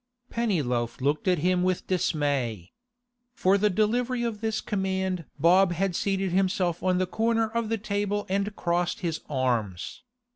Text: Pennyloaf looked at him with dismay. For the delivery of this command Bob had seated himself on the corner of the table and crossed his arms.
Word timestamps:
Pennyloaf 0.31 0.99
looked 0.99 1.27
at 1.27 1.37
him 1.45 1.61
with 1.61 1.85
dismay. 1.85 2.73
For 3.35 3.55
the 3.59 3.69
delivery 3.69 4.23
of 4.23 4.41
this 4.41 4.59
command 4.59 5.25
Bob 5.37 5.73
had 5.73 5.95
seated 5.95 6.31
himself 6.31 6.81
on 6.81 6.97
the 6.97 7.05
corner 7.05 7.49
of 7.51 7.69
the 7.69 7.77
table 7.77 8.25
and 8.27 8.55
crossed 8.55 9.01
his 9.01 9.21
arms. 9.29 10.01